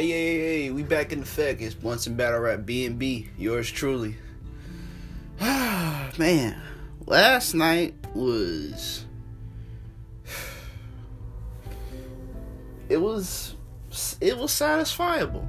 [0.00, 1.60] Hey, hey, hey, we back in effect.
[1.60, 3.28] It's once in battle rap B and B.
[3.36, 4.16] Yours truly.
[5.38, 6.58] Man,
[7.04, 9.04] last night was.
[12.88, 13.56] It was.
[14.22, 15.46] It was satisfiable.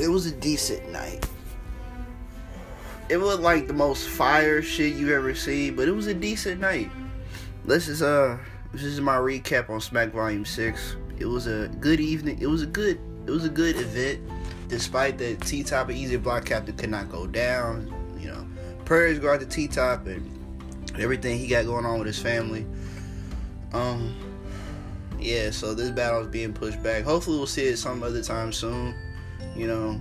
[0.00, 1.27] It was a decent night
[3.08, 6.60] it wasn't like the most fire shit you ever seen, but it was a decent
[6.60, 6.90] night.
[7.64, 8.38] This is uh
[8.72, 10.96] this is my recap on Smack Volume Six.
[11.18, 12.38] It was a good evening.
[12.40, 14.20] It was a good it was a good event,
[14.68, 17.92] despite that T Top and Easy Block Captain could not go down.
[18.20, 18.46] You know,
[18.84, 20.30] prayers go out to T Top and
[20.98, 22.66] everything he got going on with his family.
[23.72, 24.14] Um,
[25.18, 25.50] yeah.
[25.50, 27.04] So this battle is being pushed back.
[27.04, 28.94] Hopefully, we'll see it some other time soon.
[29.56, 30.00] You know,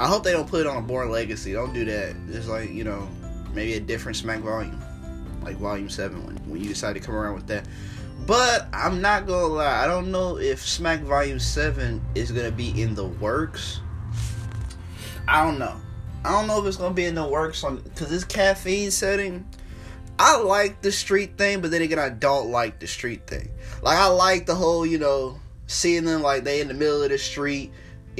[0.00, 1.52] I hope they don't put it on a Born Legacy.
[1.52, 2.16] Don't do that.
[2.32, 3.06] Just like you know,
[3.52, 4.82] maybe a different Smack volume,
[5.42, 7.66] like Volume Seven when when you decide to come around with that.
[8.26, 9.84] But I'm not gonna lie.
[9.84, 13.80] I don't know if Smack Volume Seven is gonna be in the works.
[15.28, 15.76] I don't know.
[16.24, 19.46] I don't know if it's gonna be in the works on because this caffeine setting.
[20.18, 23.50] I like the street thing, but then again, I don't like the street thing.
[23.82, 27.10] Like I like the whole, you know, seeing them like they in the middle of
[27.10, 27.70] the street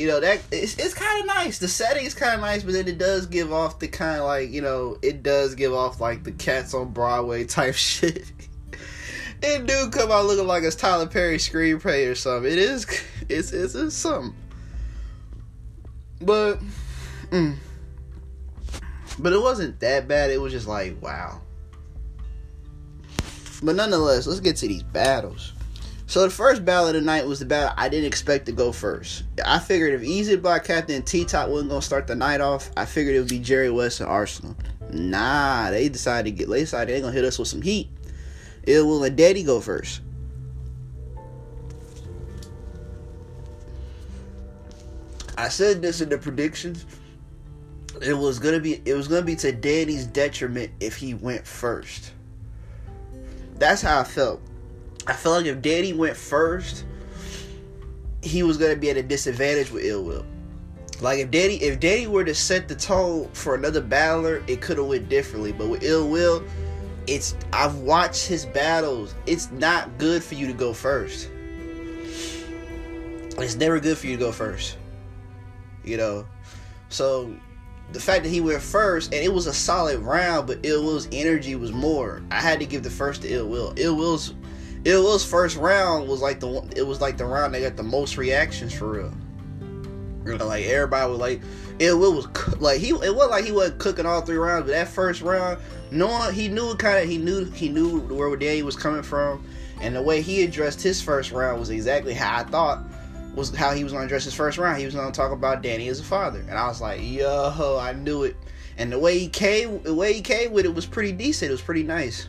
[0.00, 1.58] you know that it's, it's kind of nice.
[1.58, 4.26] The setting is kind of nice but then it does give off the kind of
[4.26, 8.24] like you know it does give off like the cats on broadway type shit.
[9.42, 12.50] And dude come out looking like a tyler perry screenplay or something.
[12.50, 12.86] It is
[13.28, 14.34] it's it's, it's something.
[16.22, 16.60] But
[17.30, 17.56] mm,
[19.18, 20.30] but it wasn't that bad.
[20.30, 21.42] It was just like wow.
[23.62, 25.52] But nonetheless let's get to these battles
[26.10, 28.72] so the first battle of the night was the battle I didn't expect to go
[28.72, 29.22] first.
[29.46, 32.84] I figured if Easy Black Captain T Top wasn't gonna start the night off, I
[32.84, 34.56] figured it would be Jerry West and Arsonal.
[34.92, 37.90] Nah, they decided to get they decided they're gonna hit us with some heat.
[38.64, 40.00] It will let Daddy go first.
[45.38, 46.86] I said this in the predictions.
[48.02, 52.10] It was gonna be it was gonna be to Daddy's detriment if he went first.
[53.54, 54.42] That's how I felt.
[55.10, 56.84] I feel like if Danny went first,
[58.22, 60.24] he was gonna be at a disadvantage with Ill Will.
[61.00, 64.78] Like if Danny if Danny were to set the tone for another battler, it could
[64.78, 65.50] have went differently.
[65.50, 66.44] But with Ill Will,
[67.08, 69.16] it's I've watched his battles.
[69.26, 71.28] It's not good for you to go first.
[73.36, 74.76] It's never good for you to go first.
[75.82, 76.24] You know,
[76.88, 77.34] so
[77.90, 81.08] the fact that he went first and it was a solid round, but Ill Will's
[81.10, 82.22] energy was more.
[82.30, 83.74] I had to give the first to Ill Will.
[83.76, 84.34] Ill Will's
[84.84, 87.76] it was first round was like the one it was like the round they got
[87.76, 89.12] the most reactions for real.
[90.38, 91.40] Like everybody was like
[91.78, 92.26] it was
[92.60, 95.58] like he it was like he wasn't cooking all three rounds, but that first round,
[95.90, 99.44] knowing he knew kind of he knew he knew where Danny was coming from,
[99.80, 102.82] and the way he addressed his first round was exactly how I thought
[103.34, 104.78] was how he was to address his first round.
[104.78, 107.92] He was to talk about Danny as a father, and I was like, yo, I
[107.92, 108.36] knew it.
[108.76, 111.50] And the way he came, the way he came with it was pretty decent.
[111.50, 112.28] It was pretty nice.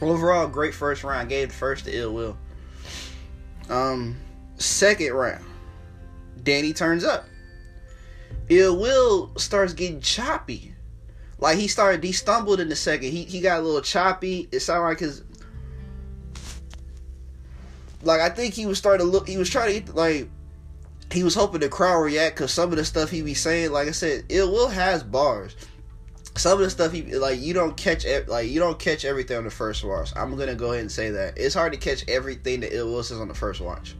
[0.00, 1.28] Overall, great first round.
[1.28, 2.38] Gave first to Ill Will.
[3.68, 4.16] Um,
[4.56, 5.44] second round,
[6.42, 7.26] Danny turns up.
[8.48, 10.74] Ill Will starts getting choppy.
[11.38, 13.10] Like he started, he stumbled in the second.
[13.10, 14.48] He he got a little choppy.
[14.50, 15.22] It sounded like his,
[18.02, 19.28] like I think he was starting to look.
[19.28, 20.28] He was trying to get like,
[21.12, 23.88] he was hoping the crowd react because some of the stuff he be saying, like
[23.88, 25.54] I said, Ill Will has bars
[26.38, 29.44] some of the stuff he like you don't catch like you don't catch everything on
[29.44, 30.12] the first watch.
[30.16, 33.02] I'm gonna go ahead and say that it's hard to catch everything that Ill Will
[33.02, 33.94] says on the first watch.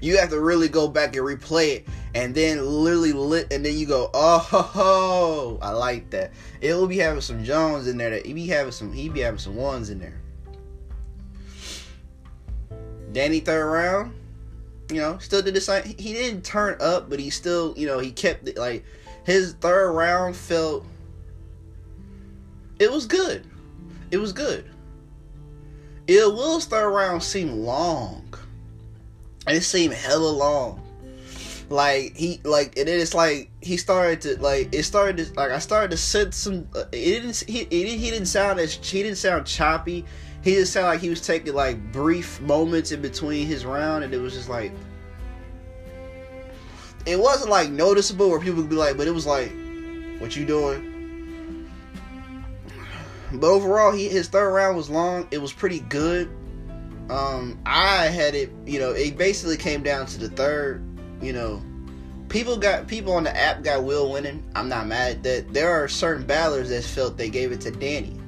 [0.00, 3.76] You have to really go back and replay it, and then literally lit, and then
[3.76, 6.32] you go, oh, ho, ho, I like that.
[6.60, 8.10] It will be having some Jones in there.
[8.10, 10.20] That he be having some, he be having some ones in there.
[13.12, 14.14] Danny third round,
[14.90, 15.84] you know, still did the same.
[15.84, 18.84] He didn't turn up, but he still, you know, he kept it like
[19.24, 20.86] his third round felt
[22.78, 23.44] it was good.
[24.10, 24.70] It was good.
[26.06, 28.32] Ill Will's third round seemed long.
[29.46, 30.82] It seemed hella long.
[31.70, 35.50] Like he like and then it's like he started to like it started to like
[35.50, 36.66] I started to sense some.
[36.74, 40.04] Uh, it didn't he he, he didn't sound as he didn't sound choppy.
[40.42, 44.14] He just sounded like he was taking like brief moments in between his round, and
[44.14, 44.72] it was just like
[47.04, 49.52] it wasn't like noticeable where people would be like, but it was like,
[50.20, 50.87] what you doing?
[53.32, 55.28] But overall, he his third round was long.
[55.30, 56.30] It was pretty good.
[57.10, 60.84] Um, I had it, you know, it basically came down to the third,
[61.22, 61.62] you know,
[62.28, 64.44] people got people on the app got Will winning.
[64.54, 65.54] I'm not mad at that.
[65.54, 68.18] There are certain battlers that felt they gave it to Danny.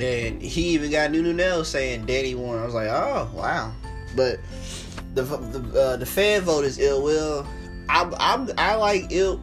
[0.00, 2.58] And he even got Nunu Nell saying Danny won.
[2.58, 3.72] I was like, oh wow.
[4.14, 4.38] But
[5.14, 7.46] the the uh, the fan vote is ill will.
[7.88, 9.40] I I I like ill.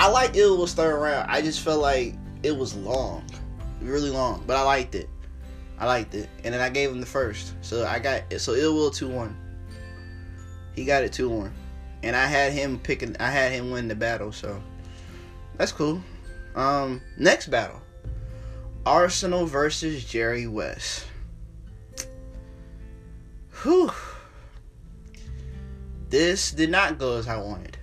[0.00, 1.30] I like ill will third round.
[1.30, 3.22] I just felt like it was long,
[3.82, 5.10] really long, but I liked it.
[5.78, 7.52] I liked it, and then I gave him the first.
[7.60, 9.36] So I got so ill will two one.
[10.74, 11.52] He got it two one,
[12.02, 13.14] and I had him picking.
[13.20, 14.62] I had him win the battle, so
[15.58, 16.02] that's cool.
[16.54, 17.82] Um, next battle,
[18.86, 21.04] Arsonal versus Jerry West.
[23.62, 23.92] Whew.
[26.08, 27.76] This did not go as I wanted.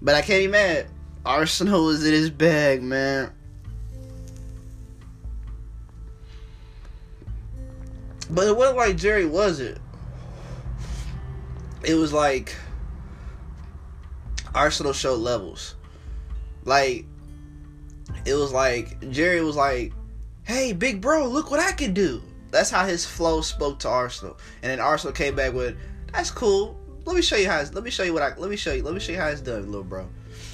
[0.00, 0.86] But I can't be mad.
[1.28, 3.30] Arsonal was in his bag, man.
[8.30, 9.78] But it wasn't like Jerry was it.
[11.84, 12.56] It was like
[14.54, 15.74] Arsonal showed levels.
[16.64, 17.04] Like
[18.24, 19.92] it was like Jerry was like,
[20.44, 24.38] "Hey, big bro, look what I can do." That's how his flow spoke to Arsonal,
[24.62, 25.76] and then Arsonal came back with,
[26.10, 26.74] "That's cool.
[27.04, 27.60] Let me show you how.
[27.60, 28.34] It's, let me show you what I.
[28.38, 28.82] Let me show you.
[28.82, 30.08] Let me show you how it's done, little bro."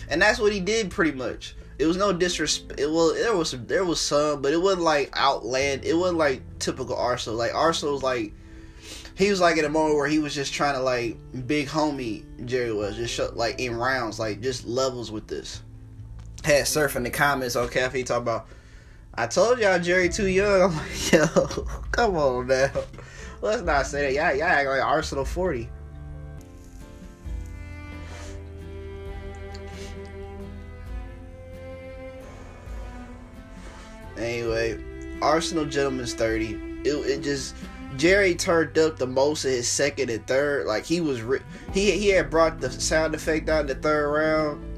[0.09, 1.55] And that's what he did pretty much.
[1.79, 2.79] It was no disrespect.
[2.79, 5.85] It was there was some, there was some, but it wasn't like outland.
[5.85, 7.37] It wasn't like typical Arsonal.
[7.37, 8.33] Like Arsonal was like
[9.17, 11.17] he was like in a moment where he was just trying to like
[11.47, 15.62] big homie Jerry was just show, like in rounds, like just levels with this.
[16.45, 18.47] Had surf in the comments on Cafe talk about.
[19.15, 20.62] I told y'all Jerry too young.
[20.73, 21.27] I'm like, yo,
[21.93, 22.71] come on now.
[23.41, 24.37] Let's not say that.
[24.37, 25.69] Y'all act like Arsonal 40.
[34.25, 34.82] Anyway,
[35.21, 36.82] Arsonal Gentleman's 30.
[36.85, 37.55] It, it just
[37.97, 40.67] Jerry turned up the most in his second and third.
[40.67, 41.41] Like he was, re-
[41.73, 44.75] he he had brought the sound effect in the third round.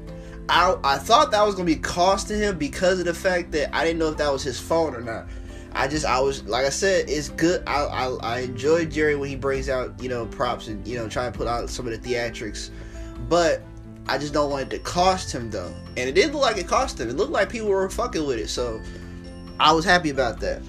[0.49, 3.83] I I thought that was gonna be costing him because of the fact that I
[3.83, 5.27] didn't know if that was his phone or not.
[5.73, 7.63] I just I was like I said, it's good.
[7.67, 11.09] I I, I enjoy Jerry when he brings out you know props and you know
[11.09, 12.69] try to put out some of the theatrics,
[13.27, 13.61] but
[14.07, 15.73] I just don't want it to cost him though.
[15.97, 17.09] And it didn't look like it cost him.
[17.09, 18.47] It looked like people were fucking with it.
[18.47, 18.81] So
[19.59, 20.61] I was happy about that.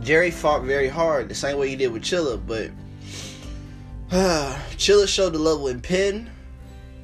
[0.00, 2.70] Jerry fought very hard, the same way he did with Chilla, but
[4.12, 6.30] uh, Chilla showed the level in Pin,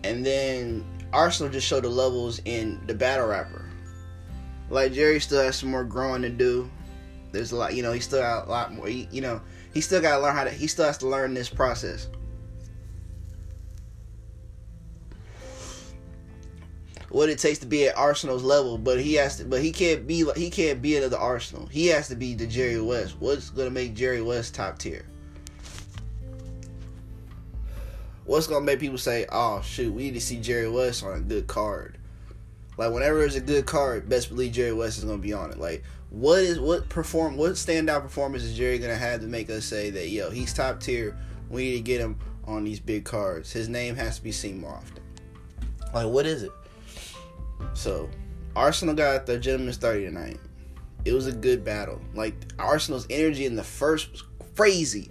[0.05, 3.65] and then Arsonal just showed the levels in the battle rapper.
[4.71, 6.71] Like Jerry still has some more growing to do.
[7.33, 8.87] There's a lot, you know, he still got a lot more.
[8.87, 9.41] He, you know,
[9.75, 10.51] he still got to learn how to.
[10.51, 12.09] He still has to learn this process.
[17.11, 20.07] What it takes to be at Arsonal's level, but he has to, but he can't
[20.07, 21.71] be like he can't be another Arsonal.
[21.71, 23.17] He has to be the Jerry West.
[23.21, 25.07] What's gonna make Jerry West top tier?
[28.25, 31.21] What's gonna make people say, "Oh shoot, we need to see Jerry West on a
[31.21, 31.97] good card"?
[32.77, 35.59] Like whenever there's a good card, best believe Jerry West is gonna be on it.
[35.59, 39.65] Like what is what perform what standout performance is Jerry gonna have to make us
[39.65, 41.17] say that yo he's top tier?
[41.49, 43.53] We need to get him on these big cards.
[43.53, 45.03] His name has to be seen more often.
[45.95, 46.51] Like what is it?
[47.75, 48.09] So,
[48.55, 50.41] Arsonal got the gentleman's 30 tonight.
[51.05, 52.01] It was a good battle.
[52.15, 54.25] Like, Arsonal's energy in the first was
[54.57, 55.11] crazy.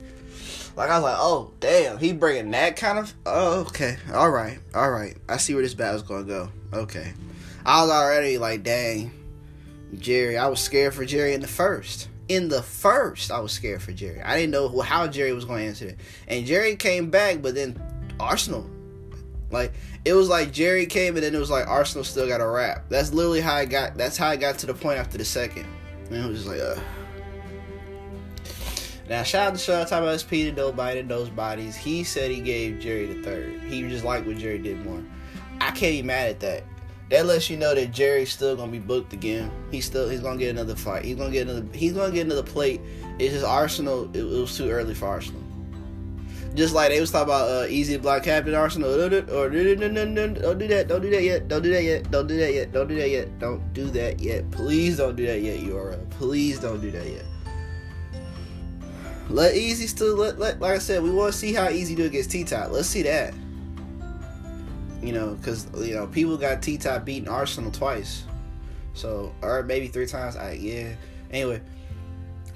[0.75, 3.13] Like, I was like, oh, damn, he bringing that kind of.
[3.25, 3.97] Oh, okay.
[4.13, 4.59] All right.
[4.73, 5.15] All right.
[5.29, 6.51] I see where this battle's going to go.
[6.73, 7.13] Okay.
[7.65, 9.11] I was already like, dang,
[9.97, 10.37] Jerry.
[10.37, 12.09] I was scared for Jerry in the first.
[12.27, 14.21] In the first, I was scared for Jerry.
[14.21, 15.99] I didn't know how Jerry was going to answer it.
[16.27, 17.79] And Jerry came back, but then
[18.19, 18.67] Arsonal
[19.51, 19.73] like
[20.03, 22.85] it was like Jerry came and then it was like Arsonal still got a wrap.
[22.89, 23.97] That's literally how I got.
[23.97, 25.65] That's how I got to the point after the second.
[26.09, 26.79] And it was just like, uh.
[29.07, 31.75] Now shout out to Sean talking about SP to nobody in those bodies.
[31.75, 33.61] He said he gave Jerry the third.
[33.61, 35.03] He just liked what Jerry did more.
[35.61, 36.63] I can't be mad at that.
[37.11, 39.51] That lets you know that Jerry's still gonna be booked again.
[39.69, 41.05] He's still he's gonna get another fight.
[41.05, 42.81] He's gonna get another he's gonna get another plate.
[43.19, 44.13] It's just Arsonal.
[44.15, 45.44] It, it was too early for Arsonal.
[46.53, 48.95] Just like they was talking about uh, easy block captain Arsonal
[49.29, 52.53] or don't do that, don't do that yet, don't do that yet, don't do that
[52.53, 54.51] yet, don't do that yet, don't do that yet.
[54.51, 56.09] Please don't do that yet, URL.
[56.11, 57.25] Please don't do that yet.
[59.29, 62.05] Let Easy still let, let like I said, we want to see how Easy do
[62.05, 62.71] against T Top.
[62.71, 63.33] Let's see that.
[65.01, 68.23] You know, because you know people got T Top beating Arsonal twice,
[68.93, 70.35] so or maybe three times.
[70.35, 70.93] I yeah.
[71.31, 71.61] Anyway,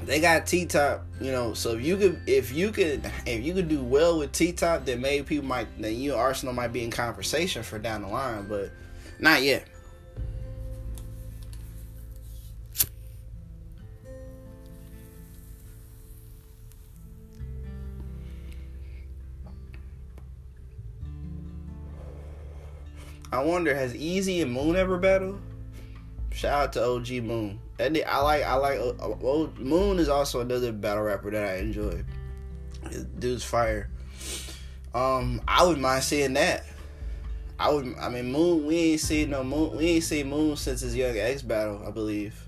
[0.05, 1.53] they got T Top, you know.
[1.53, 4.85] So if you could, if you could, if you could do well with T Top,
[4.85, 8.47] then maybe people might, then you Arsonal might be in conversation for down the line,
[8.47, 8.71] but
[9.19, 9.67] not yet.
[23.31, 25.39] I wonder, has Easy and Moon ever battled?
[26.39, 27.59] Shout out to OG Moon.
[27.79, 32.01] And I like I like uh, Moon is also another battle rapper that I enjoy.
[33.19, 33.89] Dude's fire.
[34.93, 36.63] Um, I wouldn't mind seeing that.
[37.59, 37.93] I would.
[37.99, 38.65] I mean, Moon.
[38.65, 39.75] We ain't seen no Moon.
[39.75, 42.41] We ain't seen Moon since his Young X battle, I believe,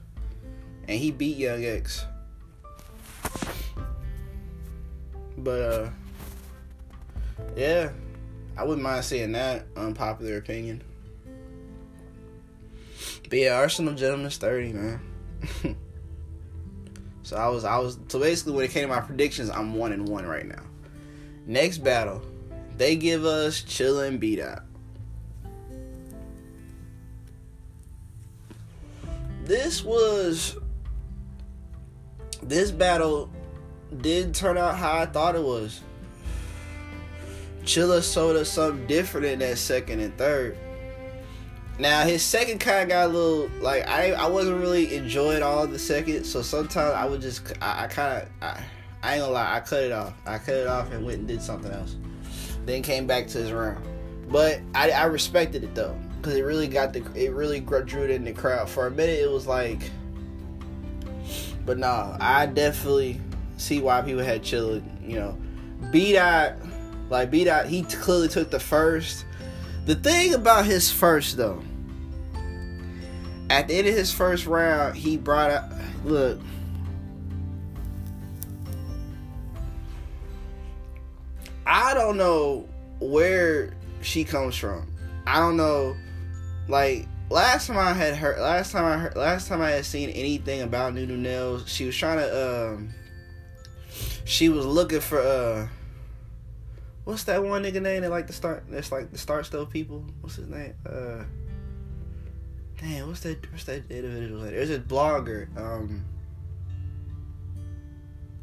[0.87, 2.05] and he beat Young X.
[5.37, 5.89] But uh,
[7.57, 7.89] yeah,
[8.55, 9.65] I wouldn't mind seeing that.
[9.75, 10.81] Unpopular opinion.
[13.31, 14.99] But yeah, Arsonal Gentleman's thirty, man.
[17.23, 17.97] so I was, I was.
[18.09, 20.61] So basically, when it came to my predictions, I'm one and one right now.
[21.47, 22.21] Next battle,
[22.75, 24.63] they give us Chillin' Beat Out.
[29.45, 30.57] This was
[32.43, 33.29] this battle
[34.01, 35.79] did turn out how I thought it was.
[37.63, 40.57] Chilla showed us something different in that second and third.
[41.81, 45.65] Now his second kind of got a little like I I wasn't really enjoying all
[45.65, 48.63] the second, so sometimes I would just I, I kind of I,
[49.01, 50.13] I ain't gonna lie I cut it off.
[50.27, 51.95] I cut it off and went and did something else.
[52.67, 53.83] Then came back to his round,
[54.29, 58.11] but I I respected it though because it really got the it really drew it
[58.11, 58.69] in the crowd.
[58.69, 59.81] For a minute, it was like,
[61.65, 63.19] but nah, I definitely
[63.57, 64.83] see why people had chill.
[65.03, 65.37] You know,
[65.91, 66.57] B dot
[67.09, 69.25] like B dot he clearly took the first.
[69.87, 71.63] The thing about his first though,
[73.51, 75.71] at the end of his first round, he brought up
[76.05, 76.39] look.
[81.65, 82.67] I don't know
[82.99, 84.91] where she comes from.
[85.27, 85.95] I don't know
[86.67, 90.09] like last time I had heard, last time I heard, last time I had seen
[90.09, 92.89] anything about Nunu Nails, she was trying to, um,
[94.23, 95.67] she was looking for, uh,
[97.03, 100.05] what's that one nigga name that like the start, that's like the start stuff people.
[100.21, 100.73] What's his name?
[100.85, 101.23] Uh,
[102.81, 103.49] damn, what's that?
[103.51, 104.41] What's that individual?
[104.41, 105.55] There's a blogger.
[105.57, 106.03] Um,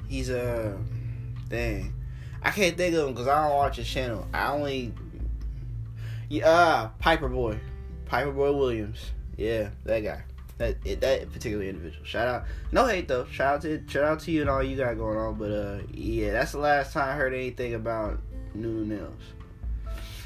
[0.08, 0.76] he's a, uh,
[1.48, 1.92] dang,
[2.42, 4.26] I can't think of him because I don't watch his channel.
[4.32, 4.92] I only,
[6.28, 7.58] yeah, uh, Piper Boy.
[8.06, 9.10] Piper Boy Williams.
[9.36, 10.22] Yeah, that guy.
[10.58, 12.04] That that particular individual.
[12.04, 12.44] Shout out.
[12.72, 13.26] No hate though.
[13.26, 15.34] Shout out to shout out to you and all you got going on.
[15.34, 18.18] But uh, yeah, that's the last time I heard anything about
[18.54, 19.22] Nunu Nails.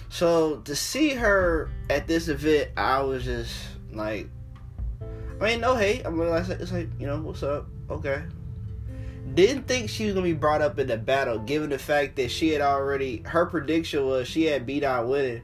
[0.09, 3.53] So to see her at this event, I was just
[3.93, 4.29] like,
[5.41, 6.03] I mean, no hate.
[6.05, 7.67] I'm like, it's like, you know, what's up?
[7.91, 8.23] Okay.
[9.35, 12.31] Didn't think she was gonna be brought up in the battle, given the fact that
[12.31, 13.23] she had already.
[13.25, 15.43] Her prediction was she had B Dot winning,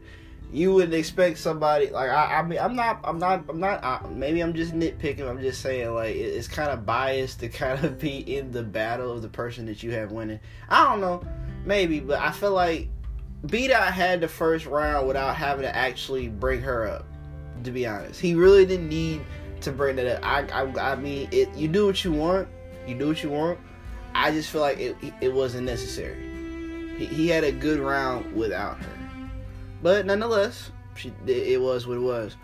[0.50, 4.00] you wouldn't expect somebody like I, I mean I'm not I'm not I'm not I,
[4.08, 7.84] maybe I'm just nitpicking I'm just saying like it, it's kind of biased to kind
[7.84, 11.22] of be in the battle of the person that you have winning I don't know
[11.64, 12.88] maybe but I feel like
[13.46, 17.04] B Dot had the first round without having to actually bring her up
[17.64, 18.20] to be honest.
[18.20, 19.22] He really didn't need
[19.62, 20.24] to bring that up.
[20.24, 22.48] I I, I mean it you do what you want.
[22.86, 23.58] You do what you want.
[24.14, 26.96] I just feel like it it wasn't necessary.
[26.96, 29.30] He, he had a good round without her.
[29.82, 32.36] But nonetheless, she, it was what it was.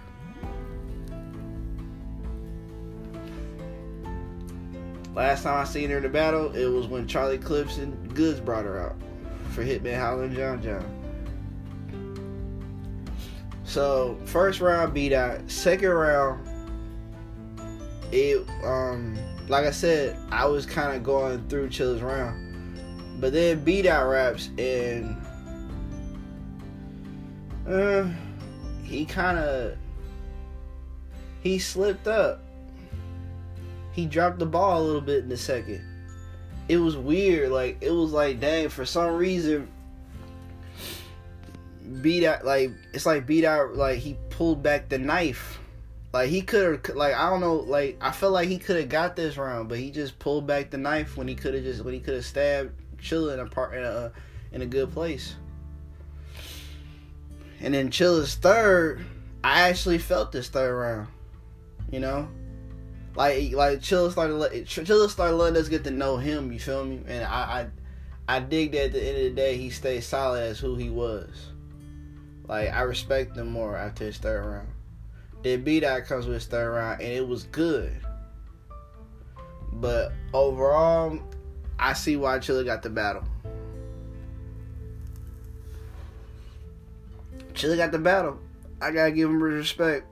[5.14, 8.40] Last time I seen her in the battle, it was when Charlie Clips and Goodz
[8.40, 8.97] brought her out
[9.50, 11.03] for Hitman Holla and John John.
[13.64, 15.50] So first round B Dot.
[15.50, 16.49] Second round,
[18.12, 19.16] it um
[19.49, 24.09] like I said, I was kind of going through Chill's round, but then B Dot
[24.09, 25.16] raps and
[27.68, 28.09] uh,
[28.83, 29.76] he kind of
[31.42, 32.42] he slipped up.
[33.92, 35.83] He dropped the ball a little bit in the second.
[36.68, 37.50] It was weird.
[37.50, 39.68] Like it was like, dang, for some reason,
[42.03, 45.59] B Dot like it's like B Dot like he pulled back the knife.
[46.12, 48.88] Like he could have like I don't know like I felt like he could have
[48.88, 51.85] got this round, but he just pulled back the knife when he could have just
[51.85, 54.12] when he could have stabbed Chilla in a part in a
[54.53, 55.35] in a good place.
[57.61, 59.05] And then Chilla's third,
[59.43, 61.09] I actually felt this third round.
[61.91, 62.29] You know?
[63.17, 64.35] Like like Chilla started
[64.67, 67.00] Chilla started letting us get to know him, you feel me?
[67.07, 67.69] And I
[68.29, 70.76] I I dig that at the end of the day he stayed solid as who
[70.76, 71.50] he was.
[72.47, 74.69] Like I respect him more after his third round.
[75.43, 77.93] Then B Dot comes with his third round and it was good.
[79.73, 81.19] But overall,
[81.79, 83.25] I see why Chilla got the battle.
[87.55, 88.39] Chilla got the battle.
[88.81, 90.07] I gotta give him respect.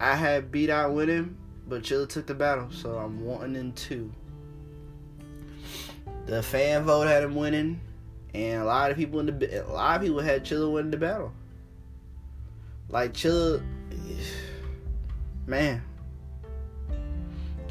[0.00, 1.36] I had B Dot with him,
[1.68, 4.12] but Chilla took the battle, so I'm one and two.
[6.26, 7.80] The fan vote had him winning,
[8.34, 10.96] and a lot of people in the a lot of people had Chilla win the
[10.96, 11.32] battle.
[12.88, 13.62] Like Chilla,
[15.46, 15.82] man,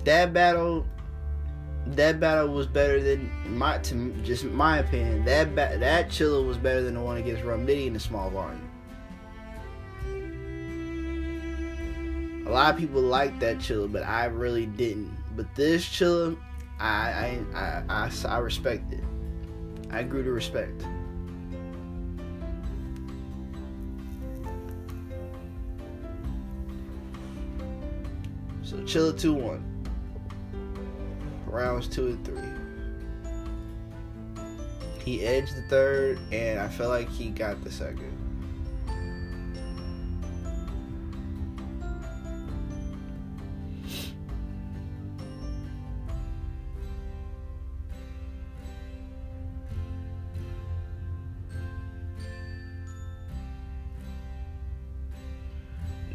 [0.03, 0.86] that battle,
[1.88, 5.25] that battle was better than my to just my opinion.
[5.25, 8.30] That ba- that Chilla was better than the one against Rum Nitty in the small
[8.30, 8.68] volume.
[12.48, 15.15] A lot of people like that Chilla, but I really didn't.
[15.36, 16.38] But this Chilla,
[16.80, 19.03] I I I, I, I respect it.
[19.92, 20.82] I grew to respect.
[28.64, 29.64] So Chilla 2 1.
[31.48, 32.36] Rounds 2 and 3.
[35.04, 38.11] He edged the third, and I felt like he got the second.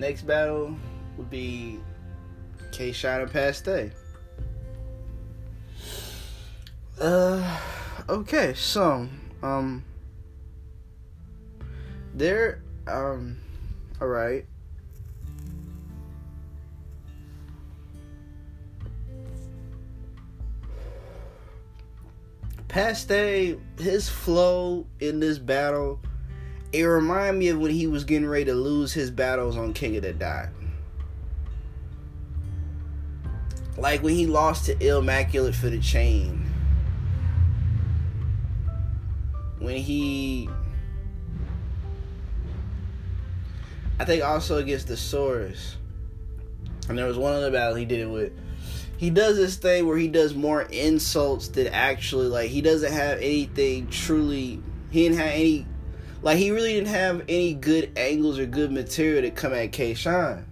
[0.07, 0.73] Next battle
[1.17, 1.81] would be
[2.71, 3.69] K Shine and Paste.
[7.01, 7.61] Uh,
[8.09, 9.09] okay, so,
[9.43, 9.85] um,
[12.15, 13.37] there, um,
[14.01, 14.47] alright.
[22.69, 23.11] Paste,
[23.77, 25.99] his flow in this battle,
[26.77, 29.97] it reminded me of when he was getting ready to lose his battles on King
[29.97, 30.49] of the Dot.
[33.77, 36.45] Like when he lost to Immaculate for the chain.
[39.59, 40.49] When he
[43.99, 45.77] I think also against Thesaurus.
[46.89, 48.33] And there was one other battle he did it with.
[48.99, 53.19] He does this thing where he does more insults than actually like he doesn't have
[53.19, 55.67] anything truly he didn't have any
[56.27, 59.95] like he really didn't have any good angles or good material to come at K
[59.95, 60.45] Shine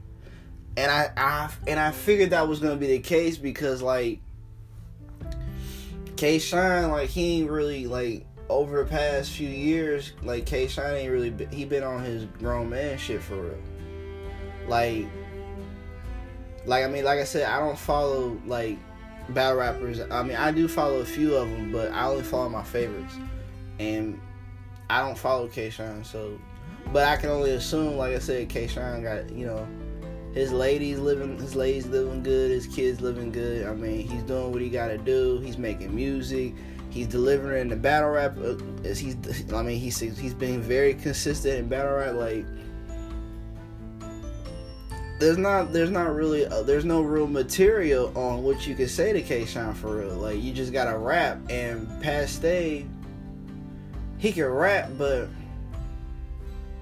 [0.77, 4.21] and I, I and I figured that was gonna be the case because like
[6.15, 10.95] K Shine like he ain't really like over the past few years like K Shine
[10.95, 13.59] ain't really he been on his grown man shit for real.
[14.69, 15.07] Like
[16.67, 18.79] like I mean like I said I don't follow like
[19.31, 19.99] battle rappers.
[20.09, 23.17] I mean I do follow a few of them but I only follow my favorites.
[23.81, 24.21] And
[24.90, 26.38] I don't follow K Shine so
[26.92, 29.66] but I can only assume like I said K Shine got you know
[30.33, 33.66] his ladies living his ladies living good his kids living good.
[33.66, 35.38] I mean he's doing what he got to do.
[35.38, 36.55] He's making music.
[36.90, 38.37] He's delivering the battle rap.
[38.38, 39.16] Uh, as he's
[39.53, 42.44] i mean he's he's been very consistent in battle rap like
[45.18, 49.12] there's not there's not really uh, there's no real material on what you can say
[49.12, 50.16] to K Shine for real.
[50.16, 52.42] Like you just gotta rap and Paste
[54.25, 55.29] he can rap, but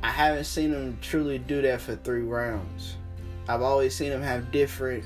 [0.00, 2.94] I haven't seen him truly do that for three rounds.
[3.48, 5.02] I've always seen him have different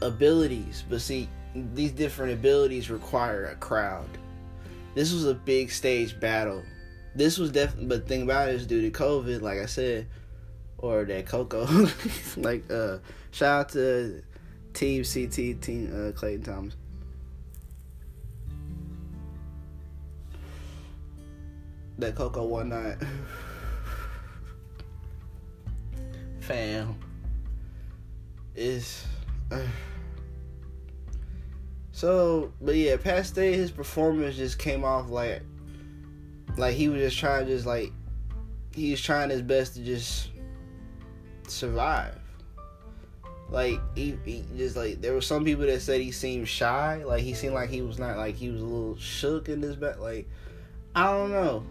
[0.00, 1.28] abilities, but see,
[1.74, 4.08] these different abilities require a crowd.
[4.94, 6.62] This was a big stage battle.
[7.14, 10.06] This was definitely, but the thing about it is due to COVID, like I said,
[10.78, 11.68] or that Coco.
[12.38, 12.96] like, uh,
[13.30, 14.22] shout out to
[14.72, 16.76] Team CT, Team uh, Clayton Thomas.
[21.98, 22.96] That Coco one night.
[26.40, 26.96] Fam.
[28.54, 29.04] Is
[29.52, 29.60] uh,
[31.92, 35.42] so but yeah past day his performance just came off like
[36.56, 37.92] like he was just trying to just like
[38.74, 40.30] he was trying his best to just
[41.46, 42.18] survive.
[43.48, 47.02] Like he, he just like there were some people that said he seemed shy.
[47.04, 49.76] Like he seemed like he was not like he was a little shook in his
[49.76, 50.28] back like
[50.94, 51.62] i don't know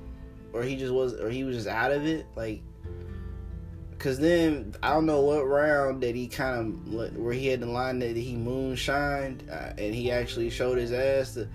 [0.57, 2.61] or he just was or he was just out of it like
[3.99, 7.65] Cause then I don't know what round that he kind of where he had the
[7.65, 11.33] line that he moonshined uh, and he actually showed his ass.
[11.33, 11.47] To,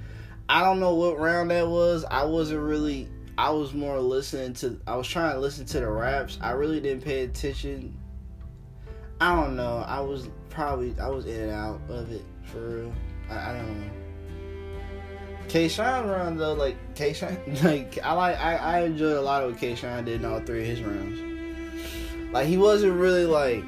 [0.49, 2.05] I don't know what round that was.
[2.11, 3.09] I wasn't really.
[3.39, 4.81] I was more listening to.
[4.89, 6.37] I was trying to listen to the raps.
[6.41, 7.97] I really didn't pay attention.
[9.21, 9.85] I don't know.
[9.87, 12.93] I was probably I was in and out of it for real.
[13.31, 14.02] I, I don't know.
[15.53, 19.43] K Shine round though, like K Shine, like I like I, I enjoyed a lot
[19.43, 21.21] of what K Shine did in all three of his rounds.
[22.33, 23.63] Like he wasn't really like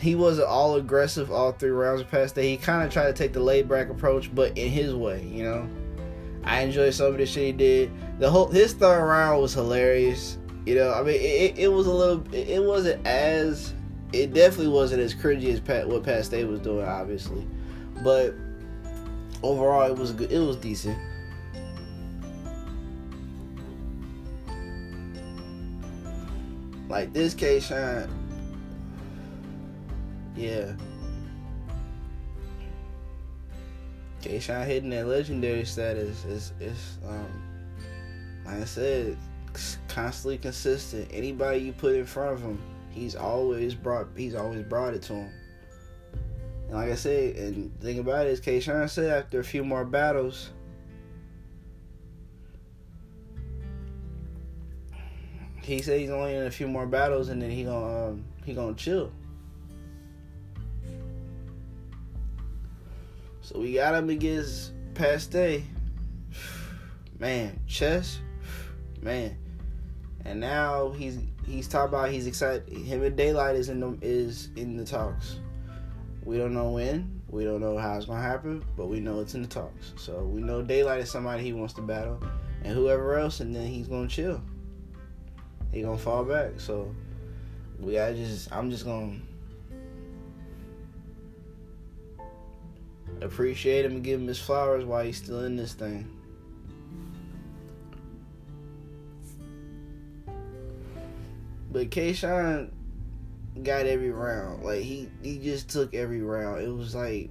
[0.00, 2.36] he wasn't all aggressive all three rounds of Paste.
[2.36, 5.44] He kind of tried to take the laid back approach, but in his way, you
[5.44, 5.68] know.
[6.42, 7.92] I enjoyed some of the shit he did.
[8.18, 10.38] The whole his third round was hilarious.
[10.66, 12.34] You know, I mean, it, it was a little.
[12.34, 13.72] It wasn't as.
[14.12, 17.46] It definitely wasn't as cringy as Pat, what Paste was doing, obviously,
[18.02, 18.34] but
[19.42, 20.30] overall, it was good.
[20.32, 20.98] It was decent.
[26.88, 28.08] Like this K Shine,
[30.36, 30.72] yeah.
[34.22, 37.48] K Shine hitting that legendary status is is um
[38.46, 39.16] like I said,
[39.88, 41.08] constantly consistent.
[41.12, 42.58] Anybody you put in front of him,
[42.90, 45.30] he's always brought he's always brought it to him.
[46.68, 49.44] And like I said, and the thing about it is K Shine said after a
[49.44, 50.50] few more battles
[55.68, 58.54] he said he's only in a few more battles and then he gonna um, he
[58.54, 59.12] gonna chill.
[63.42, 65.34] So we got him against Paste.
[67.18, 68.20] Man, chess.
[69.02, 69.36] Man.
[70.24, 72.68] And now he's he's talking about he's excited.
[72.68, 75.38] Him and Daylight is in the is in the talks.
[76.28, 77.22] We don't know when.
[77.30, 79.94] We don't know how it's gonna happen, but we know it's in the talks.
[79.96, 82.22] So we know Daylight is somebody he wants to battle,
[82.62, 84.42] and whoever else, and then he's gonna chill
[85.72, 86.58] he gonna fall back.
[86.58, 86.94] So
[87.78, 89.16] we gotta just I'm just gonna
[93.20, 96.10] appreciate him and give him his flowers while he's still in this thing.
[101.70, 102.72] But K Shine
[103.58, 104.64] got every round.
[104.64, 106.62] Like he he just took every round.
[106.62, 107.30] It was like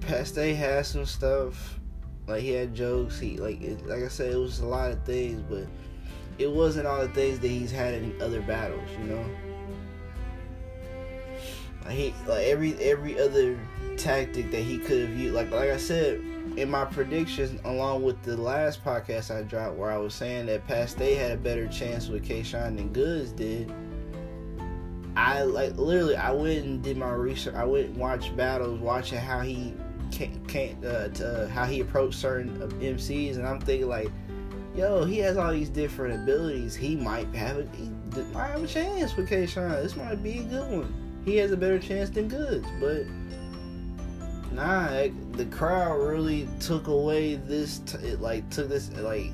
[0.00, 1.78] Paste had some stuff.
[2.26, 3.18] Like he had jokes.
[3.18, 5.66] He like it, like I said, it was a lot of things, but
[6.38, 9.24] it wasn't all the things that he's had in other battles, you know.
[11.84, 13.58] Like he like every every other
[13.96, 16.20] tactic that he could have used, like like I said
[16.56, 20.66] in my predictions, along with the last podcast I dropped, where I was saying that
[20.66, 23.72] Paste had a better chance with K Shine than Goodz did.
[25.16, 27.54] I like literally, I went and did my research.
[27.54, 29.74] I went and watched battles, watching how he
[30.10, 34.10] can't, uh, to, uh, how he approached certain MCs, and I'm thinking like
[34.74, 36.74] yo, he has all these different abilities.
[36.74, 37.90] He might have a he
[38.32, 39.70] might have a chance with K Shine.
[39.70, 41.22] This might be a good one.
[41.24, 43.06] He has a better chance than Goodz, but
[44.52, 47.78] nah, the crowd really took away this.
[47.80, 49.32] T- it like took this like.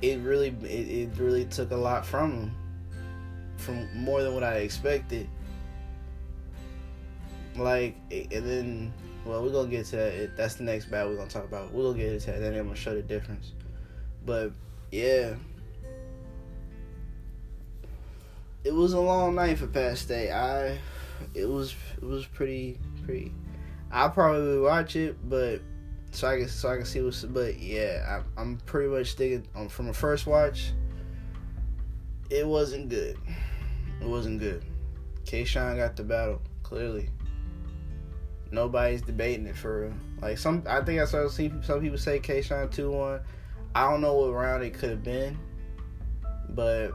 [0.00, 2.54] It really, it, it really took a lot from him,
[3.58, 5.28] from more than what I expected.
[7.56, 8.92] Like, and then
[9.24, 10.36] well, we're gonna get to that.
[10.36, 11.72] That's the next battle we're gonna talk about.
[11.72, 12.40] We're gonna get into that.
[12.40, 13.52] Then I'm gonna show the difference.
[14.24, 14.52] But
[14.90, 15.34] yeah,
[18.64, 20.10] it was a long night for Paste.
[20.10, 20.78] I,
[21.34, 23.32] it was it was pretty pretty.
[23.90, 25.60] I'll probably watch it, but
[26.10, 27.24] so I can so I can see what's.
[27.24, 30.72] But yeah, I, I'm pretty much thinking um, from a first watch.
[32.30, 33.18] It wasn't good.
[34.00, 34.64] It wasn't good.
[35.24, 37.10] K Shine got the battle clearly
[38.50, 39.94] nobody's debating it for real.
[40.20, 43.20] Like some, I think I saw some people say K Shine two one.
[43.74, 45.38] I don't know what round it could have been,
[46.50, 46.92] but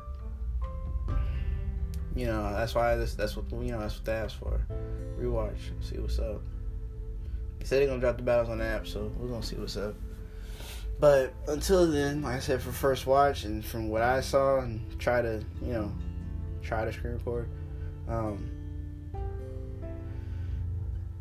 [2.15, 4.61] you know that's why this that's what you know that's what they asked for.
[5.19, 6.41] Rewatch, see what's up.
[7.59, 9.77] He said they're gonna drop the battles on the app, so we're gonna see what's
[9.77, 9.95] up.
[10.99, 14.81] But until then, like I said, for first watch and from what I saw and
[14.99, 15.91] try to you know
[16.63, 17.47] try to screen record.
[18.07, 18.49] Um,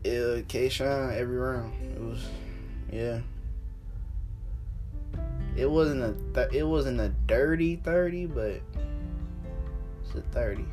[0.05, 1.73] it K Shine every round.
[1.95, 2.27] It was,
[2.91, 3.21] yeah.
[5.55, 8.61] It wasn't a th- it wasn't a dirty thirty, but
[10.03, 10.65] it's a thirty.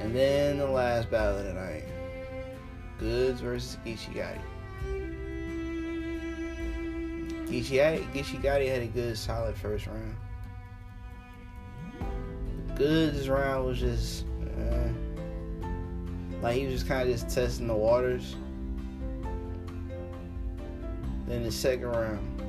[0.00, 1.84] And then the last battle of the night,
[2.98, 4.40] Goodz versus Gotti.
[7.46, 10.16] Geechee Gotti had a good solid first round.
[12.76, 14.24] Goodz round was just.
[14.42, 14.88] Uh,
[16.42, 18.36] like he was just kind of just testing the waters.
[21.26, 22.42] Then the second round,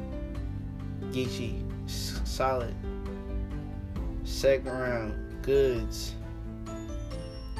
[1.14, 2.76] Geechee, solid.
[4.26, 6.14] Second round, Goods.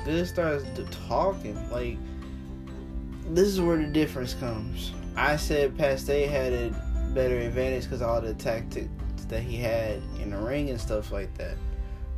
[0.04, 0.66] Goodz starts
[1.08, 1.56] talking.
[1.72, 1.98] Like,
[3.34, 4.92] this is where the difference comes.
[5.16, 8.90] I said Paste had a better advantage because all the tactics
[9.30, 11.56] that he had in the ring and stuff like that.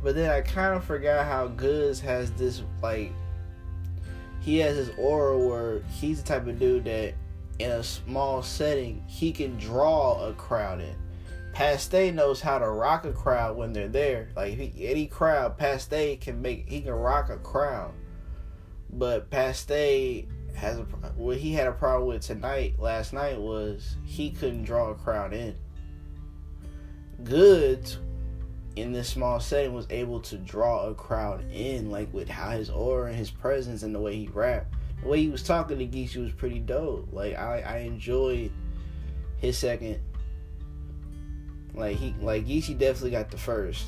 [0.02, 3.12] But then I kind of forgot how Goodz has this, like,
[4.40, 7.14] he has his aura where he's the type of dude that
[7.58, 10.94] in a small setting he can draw a crowd in.
[11.52, 14.28] Paste knows how to rock a crowd when they're there.
[14.36, 17.92] Like he, any crowd, Paste can make he can rock a crowd.
[18.90, 20.84] But Paste has a
[21.16, 25.32] what he had a problem with tonight, last night was he couldn't draw a crowd
[25.32, 25.56] in.
[27.24, 27.98] Goodz
[28.80, 32.70] in this small setting was able to draw a crowd in, like with how his
[32.70, 34.74] aura and his presence and the way he rapped.
[35.02, 37.08] The way he was talking to Geechee was pretty dope.
[37.12, 38.50] Like I, I enjoyed
[39.38, 40.00] his second
[41.74, 43.86] Like he like Geechee definitely got the first.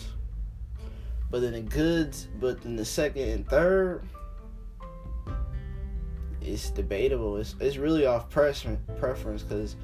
[1.30, 4.02] But then the goods, but then the second and third,
[6.40, 7.36] it's debatable.
[7.36, 9.76] It's it's really off preference preference because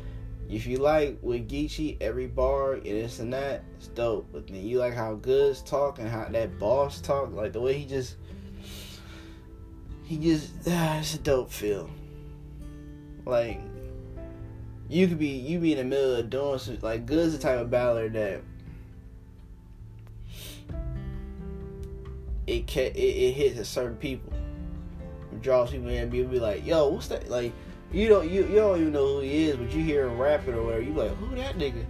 [0.49, 4.29] if you like with Geechee every bar and this and that, it's dope.
[4.33, 7.79] But then you like how Goodz talk and how that boss talk, like the way
[7.79, 8.17] he just
[10.05, 11.91] he just ah, it's a dope feel.
[13.25, 13.61] Like
[14.89, 17.59] you could be you be in the middle of doing some like Good's the type
[17.59, 18.43] of battler that
[22.47, 24.33] it it, it hits a certain people.
[25.33, 27.53] It draws people in and be like, yo, what's that like
[27.93, 30.55] you don't you, you don't even know who he is, but you hear him rapping
[30.55, 31.85] or whatever, you like, who that nigga?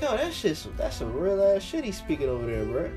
[0.00, 2.90] Yo, that shit's that's some real ass shit he's speaking over there, bro.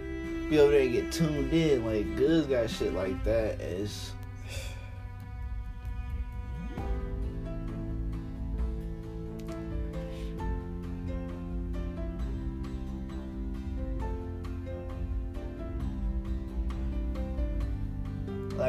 [0.49, 1.85] Be over there and get tuned in.
[1.85, 3.61] Like Good's got shit like that.
[3.61, 4.13] Is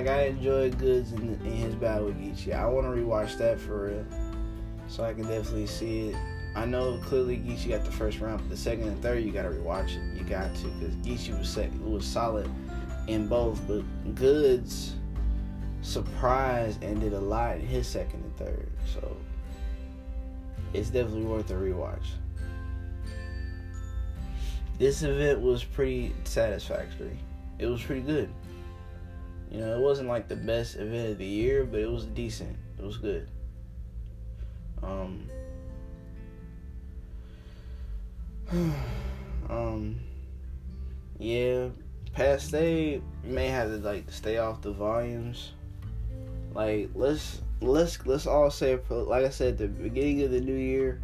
[0.01, 2.55] Like I enjoyed Goodz in, in his battle with Geechee.
[2.55, 4.07] I want to rewatch that for real,
[4.89, 6.17] so I can definitely see it.
[6.57, 9.51] I know clearly Geechee got the first round, but the second and third you gotta
[9.51, 10.17] rewatch it.
[10.17, 12.51] You got to because Geechee was second, was solid
[13.09, 13.83] in both, but
[14.15, 14.95] Goodz
[15.83, 18.71] surprised and did a lot in his second and third.
[18.91, 19.19] So
[20.73, 22.07] it's definitely worth a rewatch.
[24.79, 27.19] This event was pretty satisfactory.
[27.59, 28.31] It was pretty good.
[29.51, 32.57] You know, it wasn't like the best event of the year, but it was decent.
[32.79, 33.29] It was good.
[34.83, 35.29] Um,
[39.51, 40.01] um,
[41.19, 41.69] yeah,
[42.13, 45.53] past day may have to like stay off the volumes.
[46.55, 50.55] Like let's let's let's all say like I said at the beginning of the new
[50.55, 51.01] year,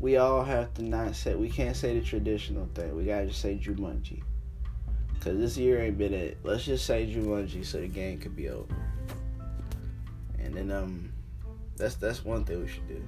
[0.00, 2.94] we all have to not say we can't say the traditional thing.
[2.96, 4.22] We gotta just say Jumanji.
[5.24, 6.36] Cause this year ain't been it.
[6.42, 8.76] Let's just say Jumanji so the game could be over.
[10.38, 11.10] And then um
[11.78, 13.02] that's that's one thing we should do.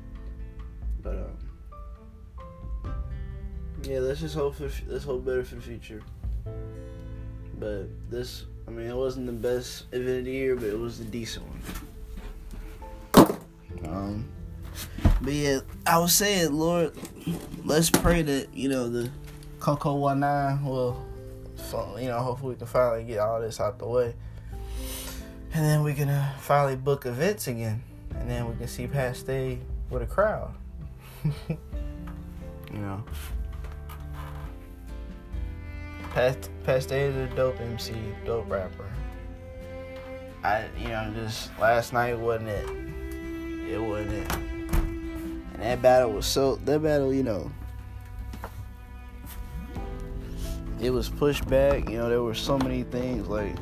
[1.03, 2.95] But um
[3.83, 6.03] yeah, let's just hope for let's hope better for the future.
[7.59, 11.01] But this I mean it wasn't the best event of the year, but it was
[11.01, 11.45] a decent
[13.15, 13.39] one.
[13.85, 14.29] Um
[15.21, 16.95] but yeah, I was saying, Lord,
[17.65, 19.11] let's pray that, you know, the
[19.61, 20.57] Coco One Nine
[21.73, 24.15] will you know, hopefully we can finally get all this out the way.
[25.53, 27.83] And then we can uh, finally book events again.
[28.15, 29.59] And then we can see Past Day
[29.91, 30.55] with a crowd.
[31.49, 31.59] you
[32.73, 33.03] know.
[36.13, 38.87] Past, Past Day is a dope MC, dope rapper.
[40.43, 43.73] I, you know, just last night wasn't it.
[43.73, 44.33] It wasn't it.
[44.33, 47.51] And that battle was so, that battle, you know,
[50.81, 51.89] it was pushed back.
[51.89, 53.55] You know, there were so many things like.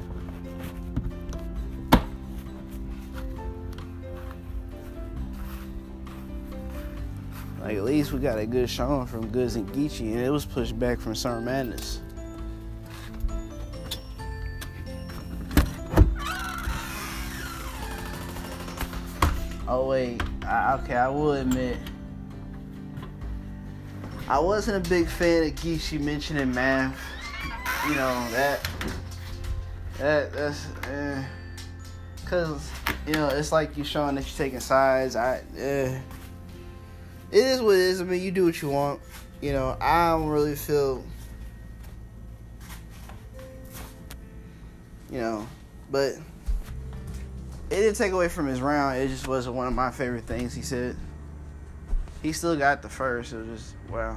[7.60, 10.44] Like at least we got a good showing from Goodz and Geechee, and it was
[10.44, 12.00] pushed back from Summer Madness.
[19.66, 21.78] Oh wait, I, okay, I will admit
[24.26, 26.98] I wasn't a big fan of Geechee mentioning math.
[27.86, 28.68] You know that
[29.98, 31.22] that that's eh.
[32.24, 32.70] cause
[33.06, 35.14] you know it's like you showing that you're taking sides.
[35.14, 36.00] I eh.
[37.30, 38.00] it is what it is.
[38.00, 39.00] I mean, you do what you want.
[39.42, 41.04] You know, I don't really feel.
[45.10, 45.46] You know,
[45.90, 46.14] but
[47.68, 48.96] it didn't take away from his round.
[48.98, 50.96] It just wasn't one of my favorite things he said
[52.24, 53.34] he still got the first.
[53.34, 54.16] It was just wow.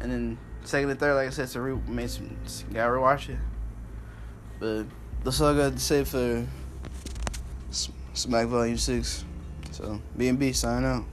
[0.00, 2.34] And then second and third, like I said, to re- made some
[2.72, 3.38] gotta rewatch it.
[4.58, 4.84] But
[5.22, 6.46] that's all I got to say for
[8.14, 9.24] Smack Volume Six.
[9.72, 11.04] So B and B sign out.